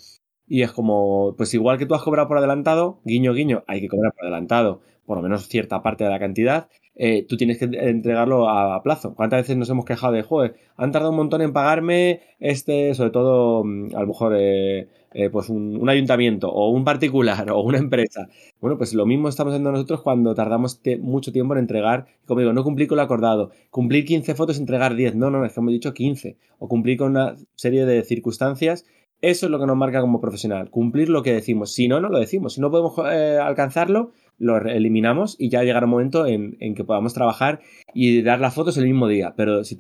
Y 0.48 0.62
es 0.62 0.72
como, 0.72 1.36
pues 1.38 1.54
igual 1.54 1.78
que 1.78 1.86
tú 1.86 1.96
has 1.96 2.04
cobrado 2.04 2.28
por 2.28 2.38
adelantado, 2.38 3.02
guiño, 3.06 3.34
guiño, 3.34 3.64
hay 3.68 3.82
que 3.82 3.88
cobrar 3.88 4.14
por 4.14 4.26
adelantado, 4.26 4.82
por 5.06 5.18
lo 5.18 5.24
menos 5.24 5.48
cierta 5.48 5.82
parte 5.82 6.04
de 6.04 6.10
la 6.10 6.20
cantidad, 6.20 6.70
eh, 6.96 7.26
tú 7.28 7.38
tienes 7.38 7.58
que 7.58 7.66
entregarlo 7.66 8.48
a, 8.50 8.82
plazo. 8.84 9.16
¿Cuántas 9.16 9.42
veces 9.42 9.58
nos 9.58 9.70
hemos 9.70 9.86
quejado 9.86 10.14
de, 10.14 10.22
joder, 10.22 10.56
han 10.78 10.92
tardado 10.92 11.12
un 11.12 11.18
montón 11.18 11.42
en 11.42 11.54
pagarme 11.54 12.22
este, 12.40 12.94
sobre 12.94 13.10
todo, 13.10 13.64
mm, 13.64 13.96
a 13.96 14.02
lo 14.02 14.08
mejor, 14.08 14.36
eh, 14.38 14.88
eh, 15.14 15.30
pues 15.30 15.50
un, 15.50 15.88
ayuntamiento 15.90 16.50
o 16.52 16.70
un 16.70 16.84
particular 16.84 17.50
o 17.50 17.62
una 17.62 17.80
empresa? 17.80 18.28
Bueno, 18.62 18.78
pues 18.78 18.94
lo 18.94 19.06
mismo 19.06 19.28
estamos 19.28 19.54
haciendo 19.54 19.72
nosotros 19.72 20.02
cuando 20.02 20.36
tardamos 20.36 20.82
mucho 21.00 21.32
tiempo 21.32 21.54
en 21.54 21.60
entregar, 21.62 22.06
como 22.26 22.42
digo, 22.42 22.54
no 22.54 22.64
cumplir 22.64 22.88
con 22.88 22.98
lo 22.98 23.04
acordado, 23.04 23.52
cumplir 23.72 24.06
15 24.06 24.36
fotos, 24.36 24.60
entregar 24.60 24.96
10, 24.96 25.16
no, 25.16 25.32
no, 25.32 25.46
es 25.46 25.54
que 25.54 25.60
hemos 25.60 25.74
dicho 25.74 25.94
15, 25.94 26.38
o 26.60 26.68
cumplir 26.68 26.98
con 26.98 27.12
una 27.12 27.36
serie 27.56 27.86
de 27.86 28.04
circunstancias 28.04 28.86
eso 29.22 29.46
es 29.46 29.52
lo 29.54 29.58
que 29.58 29.66
nos 29.66 29.78
marca 29.78 30.02
como 30.02 30.20
profesional, 30.20 30.70
cumplir 30.70 31.08
lo 31.08 31.24
que 31.24 31.32
decimos. 31.32 31.74
Si 31.74 31.88
no, 31.88 32.02
no 32.02 32.10
lo 32.10 32.20
decimos. 32.20 32.56
Si 32.56 32.60
no 32.60 32.70
podemos 32.70 33.00
alcanzarlo, 33.00 34.12
lo 34.38 34.58
eliminamos 34.58 35.36
y 35.40 35.50
ya 35.50 35.64
llegará 35.64 35.86
un 35.86 35.92
momento 35.92 36.26
en, 36.26 36.58
que 36.76 36.84
podamos 36.84 37.14
trabajar 37.14 37.62
y 37.94 38.22
dar 38.22 38.40
las 38.40 38.54
fotos 38.54 38.78
el 38.78 38.86
mismo 38.86 39.08
día. 39.08 39.34
Pero 39.38 39.64
si 39.64 39.78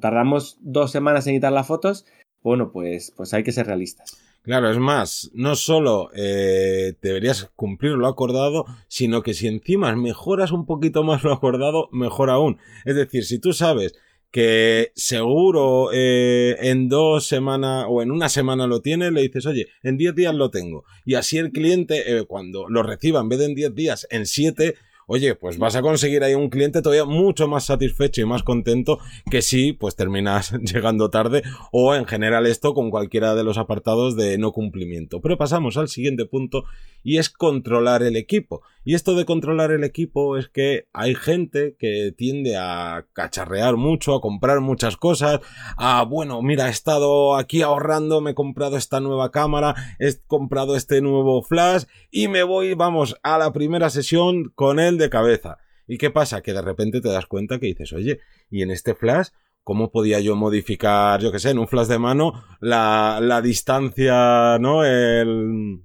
tardamos 0.00 0.58
dos 0.60 0.90
semanas 0.90 1.26
en 1.26 1.34
editar 1.34 1.52
las 1.52 1.66
fotos, 1.66 2.06
bueno, 2.42 2.70
pues, 2.72 3.12
pues 3.16 3.34
hay 3.34 3.42
que 3.42 3.52
ser 3.52 3.66
realistas. 3.66 4.18
Claro, 4.42 4.70
es 4.70 4.78
más, 4.78 5.30
no 5.34 5.56
solo 5.56 6.10
eh, 6.14 6.94
deberías 7.02 7.50
cumplir 7.54 7.92
lo 7.92 8.06
acordado, 8.06 8.64
sino 8.86 9.22
que 9.22 9.34
si 9.34 9.46
encima 9.46 9.94
mejoras 9.94 10.52
un 10.52 10.64
poquito 10.64 11.02
más 11.02 11.22
lo 11.22 11.34
acordado, 11.34 11.88
mejor 11.92 12.30
aún. 12.30 12.58
Es 12.86 12.94
decir, 12.94 13.24
si 13.24 13.38
tú 13.38 13.52
sabes 13.52 13.94
que 14.30 14.92
seguro 14.94 15.90
eh, 15.92 16.56
en 16.60 16.88
dos 16.88 17.26
semanas 17.26 17.86
o 17.88 18.02
en 18.02 18.10
una 18.10 18.28
semana 18.28 18.66
lo 18.66 18.82
tienes, 18.82 19.12
le 19.12 19.22
dices, 19.22 19.46
oye, 19.46 19.68
en 19.82 19.96
diez 19.96 20.14
días 20.14 20.34
lo 20.34 20.50
tengo. 20.50 20.84
Y 21.04 21.14
así 21.14 21.38
el 21.38 21.50
cliente, 21.50 22.16
eh, 22.16 22.24
cuando 22.24 22.68
lo 22.68 22.82
reciba 22.82 23.20
en 23.20 23.28
vez 23.28 23.38
de 23.38 23.46
en 23.46 23.54
diez 23.54 23.74
días, 23.74 24.06
en 24.10 24.26
siete, 24.26 24.74
oye, 25.08 25.34
pues 25.34 25.58
vas 25.58 25.74
a 25.74 25.82
conseguir 25.82 26.22
ahí 26.22 26.34
un 26.34 26.50
cliente 26.50 26.82
todavía 26.82 27.06
mucho 27.06 27.48
más 27.48 27.64
satisfecho 27.64 28.20
y 28.20 28.26
más 28.26 28.42
contento 28.42 28.98
que 29.30 29.40
si 29.40 29.72
pues 29.72 29.96
terminas 29.96 30.52
llegando 30.60 31.10
tarde 31.10 31.42
o 31.72 31.94
en 31.94 32.04
general 32.04 32.46
esto 32.46 32.74
con 32.74 32.90
cualquiera 32.90 33.34
de 33.34 33.42
los 33.42 33.56
apartados 33.56 34.16
de 34.16 34.36
no 34.36 34.52
cumplimiento. 34.52 35.20
Pero 35.22 35.38
pasamos 35.38 35.78
al 35.78 35.88
siguiente 35.88 36.26
punto 36.26 36.64
y 37.02 37.16
es 37.16 37.30
controlar 37.30 38.02
el 38.02 38.16
equipo. 38.16 38.60
Y 38.88 38.94
esto 38.94 39.14
de 39.14 39.26
controlar 39.26 39.70
el 39.70 39.84
equipo 39.84 40.38
es 40.38 40.48
que 40.48 40.88
hay 40.94 41.14
gente 41.14 41.76
que 41.78 42.10
tiende 42.16 42.56
a 42.56 43.06
cacharrear 43.12 43.76
mucho, 43.76 44.14
a 44.14 44.22
comprar 44.22 44.62
muchas 44.62 44.96
cosas, 44.96 45.40
a 45.76 46.04
bueno, 46.04 46.40
mira, 46.40 46.68
he 46.68 46.70
estado 46.70 47.36
aquí 47.36 47.60
ahorrando, 47.60 48.22
me 48.22 48.30
he 48.30 48.34
comprado 48.34 48.78
esta 48.78 49.00
nueva 49.00 49.30
cámara, 49.30 49.74
he 49.98 50.10
comprado 50.26 50.74
este 50.74 51.02
nuevo 51.02 51.42
flash 51.42 51.82
y 52.10 52.28
me 52.28 52.44
voy, 52.44 52.72
vamos, 52.72 53.14
a 53.22 53.36
la 53.36 53.52
primera 53.52 53.90
sesión 53.90 54.52
con 54.54 54.80
él 54.80 54.96
de 54.96 55.10
cabeza. 55.10 55.58
¿Y 55.86 55.98
qué 55.98 56.10
pasa? 56.10 56.40
Que 56.40 56.54
de 56.54 56.62
repente 56.62 57.02
te 57.02 57.10
das 57.10 57.26
cuenta 57.26 57.58
que 57.58 57.66
dices, 57.66 57.92
oye, 57.92 58.20
y 58.50 58.62
en 58.62 58.70
este 58.70 58.94
flash, 58.94 59.26
¿cómo 59.64 59.90
podía 59.90 60.20
yo 60.20 60.34
modificar, 60.34 61.20
yo 61.20 61.30
qué 61.30 61.40
sé, 61.40 61.50
en 61.50 61.58
un 61.58 61.68
flash 61.68 61.88
de 61.88 61.98
mano, 61.98 62.42
la, 62.62 63.18
la 63.20 63.42
distancia, 63.42 64.56
¿no? 64.58 64.82
El, 64.82 65.82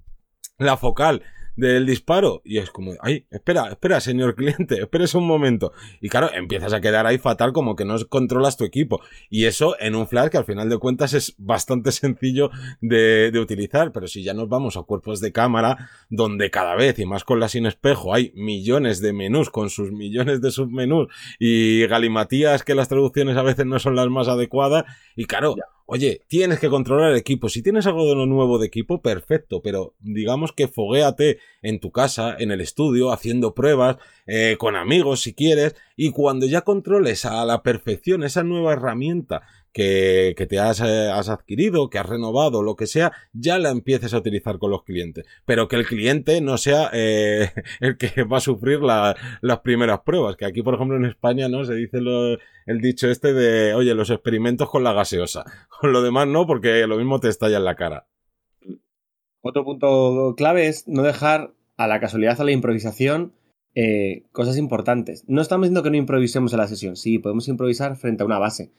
la 0.57 0.77
focal 0.77 1.21
del 1.55 1.85
disparo. 1.85 2.41
Y 2.43 2.57
es 2.57 2.69
como, 2.69 2.93
ay, 3.01 3.25
espera, 3.31 3.69
espera, 3.69 3.99
señor 3.99 4.35
cliente, 4.35 4.81
espérese 4.81 5.17
un 5.17 5.27
momento. 5.27 5.71
Y 6.01 6.09
claro, 6.09 6.29
empiezas 6.33 6.73
a 6.73 6.81
quedar 6.81 7.05
ahí 7.05 7.17
fatal 7.17 7.53
como 7.53 7.75
que 7.75 7.85
no 7.85 7.95
controlas 8.09 8.57
tu 8.57 8.63
equipo. 8.63 9.01
Y 9.29 9.45
eso 9.45 9.75
en 9.79 9.95
un 9.95 10.07
flash 10.07 10.29
que 10.29 10.37
al 10.37 10.45
final 10.45 10.69
de 10.69 10.77
cuentas 10.77 11.13
es 11.13 11.35
bastante 11.37 11.91
sencillo 11.93 12.49
de, 12.81 13.31
de 13.31 13.39
utilizar. 13.39 13.91
Pero 13.91 14.07
si 14.07 14.23
ya 14.23 14.33
nos 14.33 14.49
vamos 14.49 14.77
a 14.77 14.83
cuerpos 14.83 15.19
de 15.19 15.31
cámara, 15.31 15.89
donde 16.09 16.49
cada 16.51 16.75
vez, 16.75 16.99
y 16.99 17.05
más 17.05 17.23
con 17.23 17.39
la 17.39 17.49
sin 17.49 17.65
espejo, 17.65 18.13
hay 18.13 18.31
millones 18.35 19.01
de 19.01 19.13
menús 19.13 19.49
con 19.49 19.69
sus 19.69 19.91
millones 19.91 20.41
de 20.41 20.51
submenús 20.51 21.07
y 21.39 21.85
galimatías 21.87 22.63
que 22.63 22.75
las 22.75 22.89
traducciones 22.89 23.37
a 23.37 23.43
veces 23.43 23.65
no 23.65 23.79
son 23.79 23.95
las 23.95 24.07
más 24.09 24.27
adecuadas. 24.27 24.85
Y 25.15 25.25
claro, 25.25 25.55
Oye, 25.85 26.21
tienes 26.27 26.59
que 26.59 26.69
controlar 26.69 27.11
el 27.11 27.17
equipo. 27.17 27.49
Si 27.49 27.61
tienes 27.61 27.85
algo 27.85 28.07
de 28.07 28.15
lo 28.15 28.25
nuevo 28.25 28.57
de 28.57 28.67
equipo, 28.67 29.01
perfecto, 29.01 29.61
pero 29.61 29.95
digamos 29.99 30.53
que 30.53 30.69
foguéate 30.69 31.39
en 31.61 31.79
tu 31.79 31.91
casa, 31.91 32.35
en 32.39 32.51
el 32.51 32.61
estudio, 32.61 33.11
haciendo 33.11 33.53
pruebas, 33.53 33.97
eh, 34.25 34.55
con 34.57 34.77
amigos 34.77 35.21
si 35.21 35.33
quieres, 35.33 35.75
y 35.97 36.11
cuando 36.11 36.45
ya 36.45 36.61
controles 36.61 37.25
a 37.25 37.43
la 37.45 37.63
perfección 37.63 38.23
esa 38.23 38.43
nueva 38.43 38.73
herramienta 38.73 39.43
que, 39.73 40.35
te 40.47 40.59
has, 40.59 40.79
eh, 40.81 41.09
has, 41.11 41.29
adquirido, 41.29 41.89
que 41.89 41.97
has 41.97 42.05
renovado, 42.05 42.61
lo 42.61 42.75
que 42.75 42.87
sea, 42.87 43.11
ya 43.33 43.57
la 43.57 43.71
empieces 43.71 44.13
a 44.13 44.19
utilizar 44.19 44.59
con 44.59 44.71
los 44.71 44.83
clientes. 44.83 45.25
Pero 45.45 45.67
que 45.67 45.75
el 45.75 45.85
cliente 45.85 46.39
no 46.41 46.57
sea 46.57 46.89
eh, 46.93 47.51
el 47.81 47.97
que 47.97 48.23
va 48.23 48.37
a 48.37 48.41
sufrir 48.41 48.81
la, 48.81 49.15
las 49.41 49.59
primeras 49.59 50.01
pruebas. 50.01 50.37
Que 50.37 50.45
aquí, 50.45 50.61
por 50.61 50.75
ejemplo, 50.75 50.95
en 50.95 51.05
España, 51.05 51.49
¿no? 51.49 51.65
Se 51.65 51.73
dice 51.73 51.97
el 51.97 52.81
dicho 52.81 53.09
este 53.09 53.33
de, 53.33 53.73
oye, 53.73 53.93
los 53.95 54.09
experimentos 54.09 54.69
con 54.69 54.83
la 54.83 54.93
gaseosa. 54.93 55.43
Con 55.81 55.91
lo 55.91 56.01
demás 56.01 56.27
no, 56.27 56.47
porque 56.47 56.87
lo 56.87 56.95
mismo 56.95 57.19
te 57.19 57.27
estalla 57.27 57.57
en 57.57 57.65
la 57.65 57.75
cara. 57.75 58.07
Otro 59.41 59.65
punto 59.65 60.33
clave 60.37 60.67
es 60.67 60.87
no 60.87 61.03
dejar 61.03 61.53
a 61.75 61.87
la 61.87 61.99
casualidad, 61.99 62.39
a 62.39 62.45
la 62.45 62.51
improvisación, 62.51 63.33
eh, 63.75 64.23
cosas 64.31 64.57
importantes. 64.57 65.25
No 65.27 65.41
estamos 65.41 65.65
diciendo 65.65 65.83
que 65.83 65.89
no 65.89 65.97
improvisemos 65.97 66.53
en 66.53 66.59
la 66.59 66.67
sesión, 66.67 66.95
sí, 66.95 67.19
podemos 67.19 67.49
improvisar 67.49 67.97
frente 67.97 68.23
a 68.23 68.25
una 68.25 68.39
base. 68.39 68.71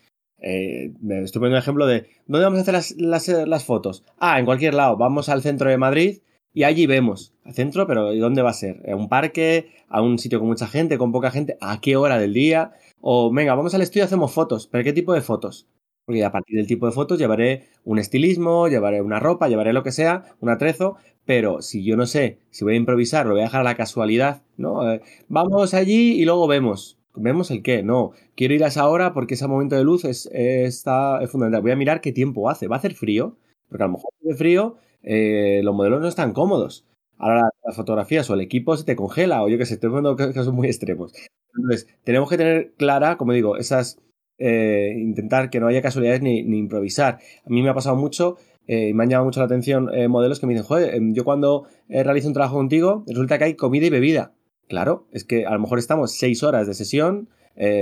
Eh, 0.46 0.92
estoy 1.24 1.40
poniendo 1.40 1.56
un 1.56 1.62
ejemplo 1.62 1.86
de 1.86 2.06
¿dónde 2.26 2.44
vamos 2.44 2.58
a 2.58 2.62
hacer 2.62 2.74
las, 2.74 2.90
las, 2.98 3.28
las, 3.28 3.64
fotos? 3.64 4.04
Ah, 4.18 4.38
en 4.38 4.44
cualquier 4.44 4.74
lado, 4.74 4.98
vamos 4.98 5.30
al 5.30 5.40
centro 5.40 5.70
de 5.70 5.78
Madrid 5.78 6.18
y 6.52 6.64
allí 6.64 6.86
vemos. 6.86 7.32
Al 7.44 7.54
centro, 7.54 7.86
pero 7.86 8.12
¿y 8.12 8.18
dónde 8.18 8.42
va 8.42 8.50
a 8.50 8.54
ser? 8.54 8.82
¿A 8.90 8.94
un 8.94 9.08
parque? 9.08 9.70
¿A 9.88 10.02
un 10.02 10.18
sitio 10.18 10.40
con 10.40 10.48
mucha 10.48 10.66
gente? 10.66 10.98
¿Con 10.98 11.12
poca 11.12 11.30
gente? 11.30 11.56
¿A 11.62 11.80
qué 11.80 11.96
hora 11.96 12.18
del 12.18 12.34
día? 12.34 12.72
O 13.00 13.32
venga, 13.32 13.54
vamos 13.54 13.74
al 13.74 13.80
estudio 13.80 14.04
y 14.04 14.06
hacemos 14.06 14.32
fotos. 14.32 14.68
¿Pero 14.70 14.84
qué 14.84 14.92
tipo 14.92 15.14
de 15.14 15.22
fotos? 15.22 15.66
Porque 16.04 16.22
a 16.22 16.30
partir 16.30 16.58
del 16.58 16.66
tipo 16.66 16.84
de 16.84 16.92
fotos 16.92 17.18
llevaré 17.18 17.68
un 17.84 17.98
estilismo, 17.98 18.68
llevaré 18.68 19.00
una 19.00 19.20
ropa, 19.20 19.48
llevaré 19.48 19.72
lo 19.72 19.82
que 19.82 19.92
sea, 19.92 20.24
un 20.40 20.50
atrezo, 20.50 20.96
pero 21.24 21.62
si 21.62 21.82
yo 21.84 21.96
no 21.96 22.04
sé 22.06 22.40
si 22.50 22.64
voy 22.64 22.74
a 22.74 22.76
improvisar, 22.76 23.24
lo 23.24 23.32
voy 23.32 23.40
a 23.40 23.44
dejar 23.44 23.62
a 23.62 23.64
la 23.64 23.76
casualidad, 23.76 24.42
¿no? 24.58 24.92
Eh, 24.92 25.00
vamos 25.28 25.72
allí 25.72 26.20
y 26.20 26.26
luego 26.26 26.46
vemos. 26.46 26.98
¿Vemos 27.16 27.50
el 27.50 27.62
qué? 27.62 27.82
No. 27.82 28.12
Quiero 28.34 28.54
ir 28.54 28.64
a 28.64 28.68
esa 28.68 28.88
hora 28.88 29.12
porque 29.12 29.34
ese 29.34 29.46
momento 29.46 29.76
de 29.76 29.84
luz 29.84 30.04
es, 30.04 30.26
está, 30.32 31.22
es 31.22 31.30
fundamental. 31.30 31.62
Voy 31.62 31.70
a 31.70 31.76
mirar 31.76 32.00
qué 32.00 32.12
tiempo 32.12 32.50
hace. 32.50 32.66
¿Va 32.66 32.76
a 32.76 32.78
hacer 32.78 32.94
frío? 32.94 33.36
Porque 33.68 33.84
a 33.84 33.86
lo 33.86 33.94
mejor 33.94 34.10
hace 34.22 34.34
frío, 34.34 34.76
eh, 35.02 35.60
los 35.62 35.74
modelos 35.74 36.00
no 36.00 36.08
están 36.08 36.32
cómodos. 36.32 36.86
Ahora 37.18 37.48
las 37.64 37.76
fotografías 37.76 38.28
o 38.30 38.34
el 38.34 38.40
equipo 38.40 38.76
se 38.76 38.84
te 38.84 38.96
congela 38.96 39.42
o 39.42 39.48
yo 39.48 39.58
qué 39.58 39.66
sé, 39.66 39.74
estoy 39.74 39.90
poniendo 39.90 40.16
casos 40.16 40.52
muy 40.52 40.66
extremos. 40.66 41.12
Entonces, 41.54 41.86
tenemos 42.02 42.28
que 42.28 42.36
tener 42.36 42.72
clara, 42.76 43.16
como 43.16 43.32
digo, 43.32 43.56
esas 43.56 44.00
eh, 44.38 44.94
intentar 44.98 45.50
que 45.50 45.60
no 45.60 45.68
haya 45.68 45.82
casualidades 45.82 46.22
ni, 46.22 46.40
improvisar. 46.40 47.18
A 47.44 47.50
mí 47.50 47.62
me 47.62 47.68
ha 47.68 47.74
pasado 47.74 47.94
mucho 47.96 48.36
eh, 48.66 48.88
y 48.88 48.94
me 48.94 49.04
han 49.04 49.10
llamado 49.10 49.26
mucho 49.26 49.40
la 49.40 49.46
atención 49.46 49.90
modelos 50.08 50.40
que 50.40 50.46
me 50.46 50.54
dicen, 50.54 50.66
joder, 50.66 50.94
em, 50.94 51.14
yo 51.14 51.24
cuando 51.24 51.66
realizo 51.88 52.28
un 52.28 52.34
trabajo 52.34 52.56
contigo, 52.56 53.04
resulta 53.06 53.38
que 53.38 53.44
hay 53.44 53.54
comida 53.54 53.86
y 53.86 53.90
bebida. 53.90 54.32
Claro, 54.68 55.06
es 55.12 55.24
que 55.24 55.46
a 55.46 55.52
lo 55.52 55.60
mejor 55.60 55.78
estamos 55.78 56.12
seis 56.12 56.42
horas 56.42 56.66
de 56.66 56.74
sesión 56.74 57.28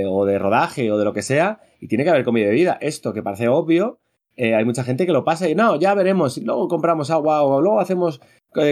o 0.07 0.25
de 0.25 0.37
rodaje 0.37 0.91
o 0.91 0.97
de 0.97 1.05
lo 1.05 1.13
que 1.13 1.23
sea 1.23 1.59
y 1.79 1.87
tiene 1.87 2.03
que 2.03 2.11
haber 2.11 2.23
comida 2.23 2.45
y 2.45 2.49
bebida. 2.49 2.77
Esto 2.81 3.13
que 3.13 3.23
parece 3.23 3.47
obvio, 3.47 3.99
hay 4.37 4.65
mucha 4.65 4.83
gente 4.83 5.05
que 5.05 5.11
lo 5.13 5.23
pasa 5.23 5.49
y 5.49 5.55
no, 5.55 5.79
ya 5.79 5.93
veremos, 5.95 6.37
luego 6.37 6.67
compramos 6.67 7.09
agua 7.09 7.41
o 7.43 7.61
luego 7.61 7.79
hacemos 7.79 8.21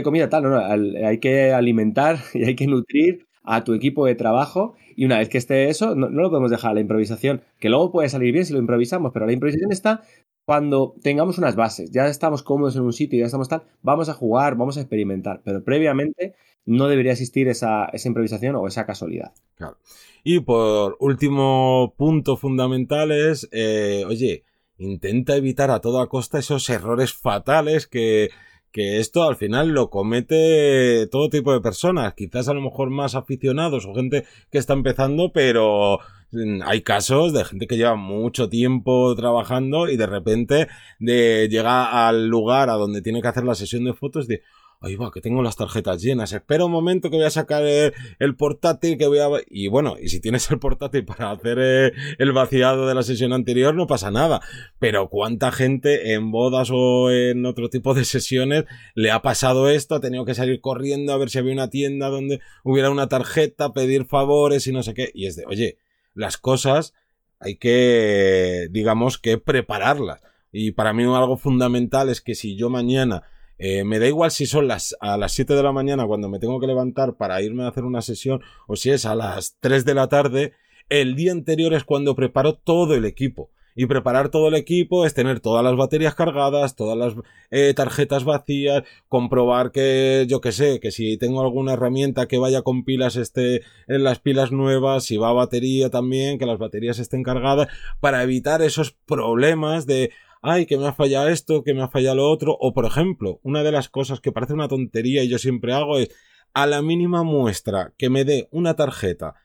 comida 0.03 0.29
tal. 0.29 0.43
No, 0.43 0.49
no, 0.49 0.59
hay 1.07 1.19
que 1.19 1.51
alimentar 1.53 2.19
y 2.33 2.43
hay 2.43 2.55
que 2.55 2.67
nutrir 2.67 3.27
a 3.43 3.63
tu 3.63 3.73
equipo 3.73 4.05
de 4.05 4.15
trabajo 4.15 4.75
y 4.95 5.05
una 5.05 5.17
vez 5.17 5.29
que 5.29 5.37
esté 5.37 5.69
eso, 5.69 5.95
no, 5.95 6.09
lo 6.09 6.29
podemos 6.29 6.51
dejar 6.51 6.71
a 6.71 6.73
la 6.75 6.81
improvisación, 6.81 7.41
que 7.59 7.69
luego 7.69 7.91
puede 7.91 8.09
salir 8.09 8.31
bien 8.33 8.45
si 8.45 8.53
lo 8.53 8.59
improvisamos, 8.59 9.11
pero 9.13 9.25
la 9.25 9.31
improvisación 9.33 9.71
está 9.71 10.01
cuando 10.45 10.95
tengamos 11.01 11.37
unas 11.37 11.55
bases, 11.55 11.91
ya 11.91 12.07
estamos 12.07 12.43
cómodos 12.43 12.75
en 12.75 12.83
un 12.83 12.93
sitio, 12.93 13.19
ya 13.19 13.25
estamos 13.25 13.47
tal, 13.47 13.63
vamos 13.81 14.09
a 14.09 14.13
jugar, 14.13 14.55
vamos 14.55 14.77
a 14.77 14.81
experimentar, 14.81 15.41
pero 15.43 15.63
previamente 15.63 16.35
no 16.65 16.87
debería 16.87 17.13
existir 17.13 17.47
esa, 17.47 17.85
esa 17.85 18.07
improvisación 18.07 18.55
o 18.55 18.67
esa 18.67 18.85
casualidad. 18.85 19.33
Claro. 19.55 19.77
Y 20.23 20.39
por 20.41 20.97
último 20.99 21.93
punto 21.97 22.37
fundamental 22.37 23.11
es, 23.11 23.49
eh, 23.51 24.03
oye, 24.07 24.43
intenta 24.77 25.35
evitar 25.35 25.71
a 25.71 25.79
toda 25.79 26.07
costa 26.07 26.39
esos 26.39 26.69
errores 26.69 27.13
fatales 27.13 27.87
que, 27.87 28.29
que 28.71 28.99
esto 28.99 29.23
al 29.23 29.35
final 29.35 29.69
lo 29.69 29.89
comete 29.89 31.07
todo 31.07 31.29
tipo 31.29 31.53
de 31.53 31.61
personas, 31.61 32.13
quizás 32.13 32.47
a 32.47 32.53
lo 32.53 32.61
mejor 32.61 32.89
más 32.89 33.15
aficionados 33.15 33.85
o 33.85 33.93
gente 33.93 34.25
que 34.51 34.57
está 34.57 34.73
empezando, 34.73 35.31
pero 35.33 35.99
mm, 36.31 36.61
hay 36.63 36.81
casos 36.81 37.33
de 37.33 37.43
gente 37.43 37.67
que 37.67 37.77
lleva 37.77 37.95
mucho 37.95 38.49
tiempo 38.49 39.15
trabajando 39.15 39.89
y 39.89 39.97
de 39.97 40.05
repente 40.05 40.67
de, 40.99 41.47
llega 41.49 42.07
al 42.07 42.27
lugar 42.27 42.69
a 42.69 42.73
donde 42.73 43.01
tiene 43.01 43.21
que 43.21 43.27
hacer 43.27 43.43
la 43.43 43.55
sesión 43.55 43.83
de 43.83 43.93
fotos 43.93 44.27
de 44.27 44.41
ahí 44.81 44.95
va, 44.95 45.11
que 45.11 45.21
tengo 45.21 45.43
las 45.43 45.55
tarjetas 45.55 46.01
llenas, 46.01 46.33
espera 46.33 46.65
un 46.65 46.71
momento 46.71 47.11
que 47.11 47.17
voy 47.17 47.25
a 47.25 47.29
sacar 47.29 47.63
el, 47.63 48.35
portátil, 48.35 48.97
que 48.97 49.05
voy 49.05 49.19
a... 49.19 49.27
Y 49.47 49.67
bueno, 49.67 49.95
y 50.01 50.09
si 50.09 50.19
tienes 50.19 50.49
el 50.49 50.57
portátil 50.57 51.05
para 51.05 51.31
hacer 51.31 51.59
eh, 51.61 51.93
el 52.17 52.31
vaciado 52.31 52.87
de 52.87 52.95
la 52.95 53.03
sesión 53.03 53.31
anterior, 53.31 53.75
no 53.75 53.85
pasa 53.85 54.09
nada. 54.09 54.41
Pero 54.79 55.07
cuánta 55.07 55.51
gente 55.51 56.13
en 56.13 56.31
bodas 56.31 56.69
o 56.73 57.11
en 57.11 57.45
otro 57.45 57.69
tipo 57.69 57.93
de 57.93 58.05
sesiones 58.05 58.65
le 58.95 59.11
ha 59.11 59.21
pasado 59.21 59.69
esto, 59.69 59.95
ha 59.95 60.01
tenido 60.01 60.25
que 60.25 60.33
salir 60.33 60.59
corriendo 60.61 61.13
a 61.13 61.17
ver 61.17 61.29
si 61.29 61.37
había 61.37 61.53
una 61.53 61.69
tienda 61.69 62.09
donde 62.09 62.41
hubiera 62.63 62.89
una 62.89 63.07
tarjeta, 63.07 63.73
pedir 63.73 64.05
favores 64.05 64.65
y 64.65 64.71
no 64.71 64.81
sé 64.81 64.95
qué. 64.95 65.11
Y 65.13 65.27
es 65.27 65.35
de, 65.35 65.45
oye, 65.45 65.77
las 66.15 66.37
cosas 66.37 66.95
hay 67.39 67.57
que, 67.57 68.67
digamos, 68.71 69.19
que 69.19 69.37
prepararlas. 69.37 70.21
Y 70.51 70.71
para 70.71 70.91
mí 70.91 71.03
algo 71.03 71.37
fundamental 71.37 72.09
es 72.09 72.19
que 72.19 72.33
si 72.33 72.57
yo 72.57 72.69
mañana 72.71 73.23
eh, 73.63 73.83
me 73.83 73.99
da 73.99 74.07
igual 74.07 74.31
si 74.31 74.47
son 74.47 74.67
las, 74.67 74.97
a 75.01 75.17
las 75.17 75.33
7 75.33 75.53
de 75.53 75.61
la 75.61 75.71
mañana 75.71 76.07
cuando 76.07 76.27
me 76.29 76.39
tengo 76.39 76.59
que 76.59 76.65
levantar 76.65 77.13
para 77.13 77.43
irme 77.43 77.63
a 77.63 77.67
hacer 77.67 77.83
una 77.83 78.01
sesión 78.01 78.41
o 78.65 78.75
si 78.75 78.89
es 78.89 79.05
a 79.05 79.13
las 79.13 79.55
3 79.59 79.85
de 79.85 79.93
la 79.93 80.07
tarde. 80.07 80.53
El 80.89 81.15
día 81.15 81.31
anterior 81.31 81.71
es 81.75 81.83
cuando 81.83 82.15
preparo 82.15 82.55
todo 82.55 82.95
el 82.95 83.05
equipo. 83.05 83.51
Y 83.75 83.85
preparar 83.85 84.29
todo 84.29 84.47
el 84.47 84.55
equipo 84.55 85.05
es 85.05 85.13
tener 85.13 85.41
todas 85.41 85.63
las 85.63 85.75
baterías 85.75 86.15
cargadas, 86.15 86.75
todas 86.75 86.97
las 86.97 87.13
eh, 87.51 87.73
tarjetas 87.75 88.23
vacías, 88.23 88.83
comprobar 89.07 89.71
que, 89.71 90.25
yo 90.27 90.41
que 90.41 90.51
sé, 90.51 90.79
que 90.79 90.89
si 90.89 91.17
tengo 91.17 91.41
alguna 91.41 91.73
herramienta 91.73 92.27
que 92.27 92.39
vaya 92.39 92.63
con 92.63 92.83
pilas 92.83 93.15
esté 93.15 93.61
en 93.87 94.03
las 94.03 94.19
pilas 94.19 94.51
nuevas, 94.51 95.05
si 95.05 95.17
va 95.17 95.29
a 95.29 95.33
batería 95.33 95.91
también, 95.91 96.39
que 96.39 96.47
las 96.47 96.57
baterías 96.57 96.97
estén 96.97 97.21
cargadas, 97.21 97.67
para 97.99 98.23
evitar 98.23 98.63
esos 98.63 98.91
problemas 98.91 99.85
de, 99.85 100.11
ay, 100.41 100.65
que 100.65 100.77
me 100.77 100.87
ha 100.87 100.93
fallado 100.93 101.29
esto, 101.29 101.63
que 101.63 101.73
me 101.73 101.81
ha 101.81 101.87
fallado 101.87 102.17
lo 102.17 102.29
otro, 102.29 102.57
o 102.59 102.73
por 102.73 102.85
ejemplo, 102.85 103.39
una 103.43 103.63
de 103.63 103.71
las 103.71 103.89
cosas 103.89 104.19
que 104.19 104.31
parece 104.31 104.53
una 104.53 104.67
tontería 104.67 105.23
y 105.23 105.29
yo 105.29 105.37
siempre 105.37 105.73
hago 105.73 105.97
es, 105.97 106.09
a 106.53 106.65
la 106.67 106.81
mínima 106.81 107.23
muestra 107.23 107.93
que 107.97 108.09
me 108.09 108.25
dé 108.25 108.49
una 108.51 108.75
tarjeta 108.75 109.35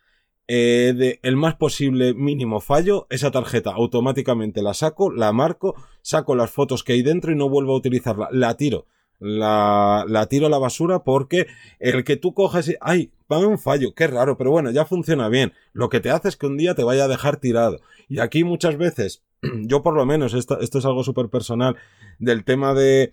eh, 0.49 0.95
de 0.97 1.19
el 1.23 1.37
más 1.37 1.57
posible 1.57 2.15
mínimo 2.15 2.61
fallo, 2.61 3.07
esa 3.11 3.31
tarjeta 3.33 3.73
automáticamente 3.73 4.63
la 4.63 4.75
saco, 4.75 5.11
la 5.11 5.33
marco, 5.33 5.75
saco 6.03 6.37
las 6.37 6.51
fotos 6.51 6.85
que 6.85 6.93
hay 6.93 7.03
dentro 7.03 7.33
y 7.33 7.37
no 7.37 7.49
vuelvo 7.49 7.73
a 7.75 7.79
utilizarla, 7.79 8.29
la 8.31 8.57
tiro. 8.57 8.87
La, 9.19 10.27
tiro 10.29 10.47
a 10.47 10.51
la 10.51 10.59
basura 10.59 11.03
porque 11.03 11.47
el 11.79 12.05
que 12.05 12.17
tú 12.17 12.35
cojas 12.35 12.69
y, 12.69 12.77
ay, 12.83 13.11
va 13.33 13.39
un 13.39 13.59
fallo, 13.59 13.95
qué 13.95 14.07
raro, 14.07 14.37
pero 14.37 14.51
bueno, 14.51 14.71
ya 14.71 14.85
funciona 14.85 15.29
bien. 15.31 15.55
Lo 15.73 15.89
que 15.89 16.01
te 16.01 16.11
hace 16.11 16.29
es 16.29 16.37
que 16.37 16.47
un 16.47 16.59
día 16.59 16.75
te 16.75 16.85
vaya 16.85 17.05
a 17.05 17.09
dejar 17.09 17.39
tirado. 17.39 17.81
Y 18.09 18.21
aquí 18.21 18.45
muchas 18.45 18.77
veces 18.77 19.25
yo 19.67 19.83
por 19.83 19.95
lo 19.95 20.07
menos, 20.07 20.35
esto, 20.35 20.59
es 20.61 20.85
algo 20.85 21.05
súper 21.05 21.29
personal, 21.29 21.77
del 22.19 22.45
tema 22.45 22.75
de 22.75 23.13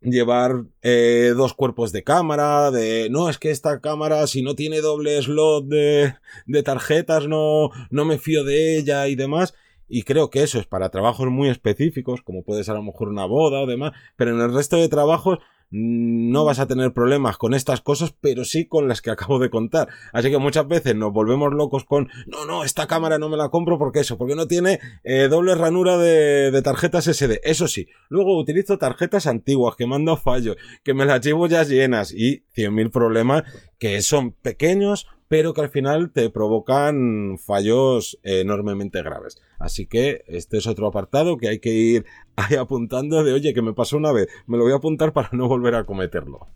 llevar 0.00 0.64
eh, 0.82 1.32
dos 1.36 1.54
cuerpos 1.54 1.92
de 1.92 2.02
cámara, 2.02 2.70
de 2.70 3.08
no, 3.10 3.28
es 3.28 3.38
que 3.38 3.50
esta 3.50 3.80
cámara 3.80 4.26
si 4.26 4.42
no 4.42 4.54
tiene 4.54 4.80
doble 4.80 5.22
slot 5.22 5.66
de, 5.66 6.14
de 6.46 6.62
tarjetas 6.62 7.28
no, 7.28 7.70
no 7.90 8.04
me 8.04 8.18
fío 8.18 8.44
de 8.44 8.78
ella 8.78 9.06
y 9.08 9.14
demás. 9.14 9.54
Y 9.88 10.04
creo 10.04 10.30
que 10.30 10.42
eso 10.42 10.58
es 10.58 10.66
para 10.66 10.88
trabajos 10.88 11.28
muy 11.28 11.50
específicos, 11.50 12.22
como 12.22 12.44
puede 12.44 12.64
ser 12.64 12.74
a 12.74 12.78
lo 12.78 12.84
mejor 12.84 13.10
una 13.10 13.26
boda 13.26 13.60
o 13.60 13.66
demás, 13.66 13.92
pero 14.16 14.34
en 14.34 14.40
el 14.40 14.54
resto 14.54 14.78
de 14.78 14.88
trabajos 14.88 15.38
no 15.72 16.44
vas 16.44 16.58
a 16.58 16.66
tener 16.66 16.92
problemas 16.92 17.38
con 17.38 17.54
estas 17.54 17.80
cosas, 17.80 18.14
pero 18.20 18.44
sí 18.44 18.66
con 18.66 18.88
las 18.88 19.00
que 19.00 19.10
acabo 19.10 19.38
de 19.38 19.50
contar. 19.50 19.88
Así 20.12 20.30
que 20.30 20.38
muchas 20.38 20.68
veces 20.68 20.94
nos 20.94 21.12
volvemos 21.12 21.52
locos 21.52 21.84
con, 21.84 22.08
no, 22.26 22.44
no, 22.44 22.62
esta 22.62 22.86
cámara 22.86 23.18
no 23.18 23.30
me 23.30 23.38
la 23.38 23.48
compro 23.48 23.78
porque 23.78 24.00
eso, 24.00 24.18
porque 24.18 24.36
no 24.36 24.46
tiene 24.46 24.80
eh, 25.02 25.28
doble 25.28 25.54
ranura 25.54 25.96
de, 25.96 26.50
de, 26.50 26.62
tarjetas 26.62 27.06
SD. 27.06 27.40
Eso 27.42 27.66
sí, 27.68 27.88
luego 28.10 28.38
utilizo 28.38 28.76
tarjetas 28.76 29.26
antiguas 29.26 29.74
que 29.76 29.86
mando 29.86 30.16
fallos, 30.16 30.56
que 30.84 30.92
me 30.92 31.06
las 31.06 31.22
llevo 31.22 31.46
ya 31.46 31.62
llenas 31.62 32.12
y 32.12 32.44
100.000 32.54 32.90
problemas 32.90 33.44
que 33.78 34.00
son 34.02 34.32
pequeños, 34.32 35.08
pero 35.32 35.54
que 35.54 35.62
al 35.62 35.70
final 35.70 36.10
te 36.12 36.28
provocan 36.28 37.38
fallos 37.38 38.18
enormemente 38.22 39.02
graves. 39.02 39.40
Así 39.58 39.86
que 39.86 40.24
este 40.26 40.58
es 40.58 40.66
otro 40.66 40.86
apartado 40.86 41.38
que 41.38 41.48
hay 41.48 41.58
que 41.58 41.70
ir 41.70 42.04
apuntando 42.60 43.24
de, 43.24 43.32
oye, 43.32 43.54
que 43.54 43.62
me 43.62 43.72
pasó 43.72 43.96
una 43.96 44.12
vez, 44.12 44.28
me 44.46 44.58
lo 44.58 44.64
voy 44.64 44.74
a 44.74 44.76
apuntar 44.76 45.14
para 45.14 45.30
no 45.32 45.48
volver 45.48 45.74
a 45.74 45.84
cometerlo. 45.84 46.48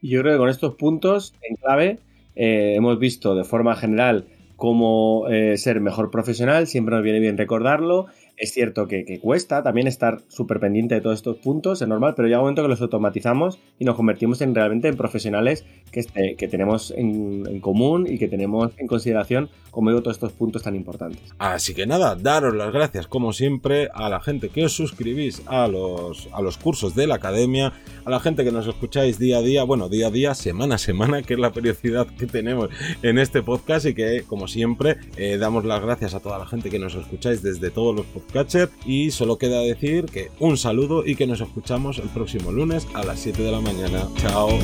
Yo 0.00 0.20
creo 0.20 0.34
que 0.34 0.38
con 0.38 0.48
estos 0.48 0.76
puntos 0.76 1.34
en 1.42 1.56
clave 1.56 1.98
eh, 2.36 2.74
hemos 2.76 3.00
visto 3.00 3.34
de 3.34 3.42
forma 3.42 3.74
general 3.74 4.28
cómo 4.54 5.26
eh, 5.28 5.58
ser 5.58 5.80
mejor 5.80 6.12
profesional, 6.12 6.68
siempre 6.68 6.94
nos 6.94 7.02
viene 7.02 7.18
bien 7.18 7.36
recordarlo 7.36 8.06
es 8.36 8.52
cierto 8.52 8.86
que, 8.86 9.18
cuesta 9.20 9.62
también 9.62 9.86
estar 9.86 10.20
súper 10.28 10.60
pendiente 10.60 10.94
de 10.94 11.00
todos 11.00 11.16
estos 11.16 11.38
puntos, 11.38 11.80
es 11.80 11.88
normal, 11.88 12.14
pero 12.14 12.28
llega 12.28 12.38
un 12.38 12.44
momento 12.44 12.62
que 12.62 12.68
los 12.68 12.80
automatizamos 12.82 13.58
y 13.78 13.84
nos 13.84 13.96
convertimos 13.96 14.40
en 14.42 14.54
realmente 14.54 14.88
en 14.88 14.96
profesionales 14.96 15.64
que, 15.90 16.00
este, 16.00 16.36
que 16.36 16.48
tenemos 16.48 16.92
en, 16.96 17.60
común 17.60 18.06
y 18.08 18.18
que 18.18 18.28
tenemos 18.28 18.72
en 18.76 18.86
consideración, 18.86 19.48
como 19.70 19.90
digo, 19.90 20.02
todos 20.02 20.16
estos 20.16 20.32
puntos 20.32 20.62
tan 20.62 20.74
importantes. 20.76 21.22
Así 21.38 21.74
que 21.74 21.86
nada, 21.86 22.14
daros 22.14 22.54
las 22.54 22.72
gracias 22.72 23.06
como 23.06 23.32
siempre 23.32 23.88
a 23.94 24.08
la 24.10 24.20
gente 24.20 24.50
que 24.50 24.64
os 24.64 24.72
suscribís 24.72 25.42
a 25.46 25.66
los, 25.68 26.28
a 26.32 26.42
los 26.42 26.58
cursos 26.58 26.94
de 26.94 27.06
la 27.06 27.14
academia, 27.14 27.72
a 28.04 28.10
la 28.10 28.20
gente 28.20 28.44
que 28.44 28.52
nos 28.52 28.66
escucháis 28.66 29.18
día 29.18 29.38
a 29.38 29.42
día, 29.42 29.64
bueno, 29.64 29.88
día 29.88 30.08
a 30.08 30.10
día, 30.10 30.34
semana 30.34 30.74
a 30.74 30.78
semana, 30.78 31.22
que 31.22 31.34
es 31.34 31.40
la 31.40 31.52
periodicidad 31.52 32.06
que 32.06 32.26
tenemos 32.26 32.68
en 33.02 33.18
este 33.18 33.42
podcast 33.42 33.86
y 33.86 33.94
que, 33.94 34.24
como 34.26 34.46
siempre, 34.46 34.96
eh, 35.16 35.38
damos 35.38 35.64
las 35.64 35.80
gracias 35.80 36.14
a 36.14 36.20
toda 36.20 36.38
la 36.38 36.46
gente 36.46 36.68
que 36.68 36.78
nos 36.78 36.94
escucháis 36.94 37.42
desde 37.42 37.70
todos 37.70 37.94
los 37.96 38.06
podcasts 38.06 38.25
Catcher 38.32 38.70
y 38.84 39.10
solo 39.10 39.38
queda 39.38 39.60
decir 39.60 40.06
que 40.06 40.30
un 40.40 40.56
saludo 40.56 41.06
y 41.06 41.16
que 41.16 41.26
nos 41.26 41.40
escuchamos 41.40 41.98
el 41.98 42.08
próximo 42.08 42.52
lunes 42.52 42.86
a 42.94 43.04
las 43.04 43.20
7 43.20 43.42
de 43.42 43.52
la 43.52 43.60
mañana. 43.60 44.08
Chao. 44.16 44.58